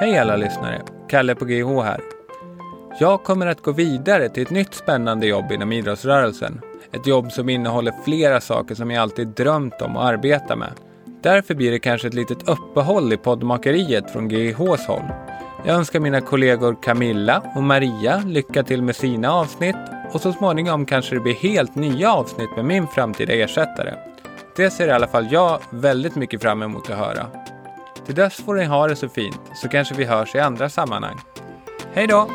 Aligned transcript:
Hej 0.00 0.18
alla 0.18 0.36
lyssnare! 0.36 0.82
Kalle 1.08 1.34
på 1.34 1.44
GH 1.44 1.82
här. 1.82 2.00
Jag 3.00 3.24
kommer 3.24 3.46
att 3.46 3.62
gå 3.62 3.72
vidare 3.72 4.28
till 4.28 4.42
ett 4.42 4.50
nytt 4.50 4.74
spännande 4.74 5.26
jobb 5.26 5.52
inom 5.52 5.72
idrottsrörelsen. 5.72 6.60
Ett 6.92 7.06
jobb 7.06 7.32
som 7.32 7.48
innehåller 7.48 7.94
flera 8.04 8.40
saker 8.40 8.74
som 8.74 8.90
jag 8.90 9.02
alltid 9.02 9.28
drömt 9.28 9.82
om 9.82 9.96
att 9.96 10.04
arbeta 10.04 10.56
med. 10.56 10.72
Därför 11.22 11.54
blir 11.54 11.70
det 11.70 11.78
kanske 11.78 12.08
ett 12.08 12.14
litet 12.14 12.48
uppehåll 12.48 13.12
i 13.12 13.16
poddmakeriet 13.16 14.10
från 14.10 14.28
GIHs 14.28 14.86
håll. 14.86 15.02
Jag 15.66 15.76
önskar 15.76 16.00
mina 16.00 16.20
kollegor 16.20 16.76
Camilla 16.82 17.42
och 17.56 17.62
Maria 17.62 18.22
lycka 18.26 18.62
till 18.62 18.82
med 18.82 18.96
sina 18.96 19.32
avsnitt 19.32 19.76
och 20.12 20.20
så 20.20 20.32
småningom 20.32 20.86
kanske 20.86 21.14
det 21.14 21.20
blir 21.20 21.34
helt 21.34 21.74
nya 21.74 22.12
avsnitt 22.12 22.50
med 22.56 22.64
min 22.64 22.86
framtida 22.86 23.32
ersättare. 23.32 23.94
Det 24.56 24.70
ser 24.70 24.88
i 24.88 24.90
alla 24.90 25.08
fall 25.08 25.28
jag 25.30 25.60
väldigt 25.70 26.16
mycket 26.16 26.42
fram 26.42 26.62
emot 26.62 26.90
att 26.90 26.98
höra. 26.98 27.26
Till 28.08 28.16
dess 28.16 28.36
får 28.36 28.54
ni 28.54 28.64
ha 28.64 28.88
det 28.88 28.96
så 28.96 29.08
fint, 29.08 29.40
så 29.54 29.68
kanske 29.68 29.94
vi 29.94 30.04
hörs 30.04 30.34
i 30.34 30.38
andra 30.38 30.68
sammanhang. 30.68 31.20
Hej 31.94 32.06
då! 32.06 32.30